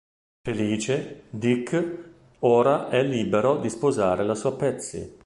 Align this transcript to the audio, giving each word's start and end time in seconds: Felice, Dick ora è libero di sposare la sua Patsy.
Felice, 0.41 1.25
Dick 1.29 2.03
ora 2.39 2.89
è 2.89 3.03
libero 3.03 3.59
di 3.59 3.69
sposare 3.69 4.23
la 4.25 4.33
sua 4.33 4.55
Patsy. 4.57 5.19